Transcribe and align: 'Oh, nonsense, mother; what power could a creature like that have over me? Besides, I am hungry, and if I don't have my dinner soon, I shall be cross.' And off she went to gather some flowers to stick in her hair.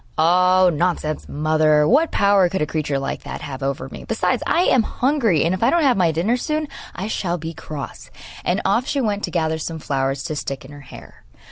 'Oh, 0.17 0.71
nonsense, 0.73 1.29
mother; 1.29 1.87
what 1.87 2.09
power 2.09 2.49
could 2.49 2.59
a 2.63 2.65
creature 2.65 2.97
like 2.97 3.21
that 3.21 3.41
have 3.41 3.61
over 3.61 3.87
me? 3.89 4.03
Besides, 4.03 4.41
I 4.47 4.61
am 4.63 4.81
hungry, 4.81 5.45
and 5.45 5.53
if 5.53 5.61
I 5.61 5.69
don't 5.69 5.83
have 5.83 5.95
my 5.95 6.11
dinner 6.11 6.37
soon, 6.37 6.67
I 6.95 7.05
shall 7.07 7.37
be 7.37 7.53
cross.' 7.53 8.09
And 8.43 8.61
off 8.65 8.87
she 8.87 8.99
went 8.99 9.21
to 9.25 9.29
gather 9.29 9.59
some 9.59 9.77
flowers 9.77 10.23
to 10.23 10.35
stick 10.35 10.65
in 10.65 10.71
her 10.71 10.81
hair. 10.81 11.23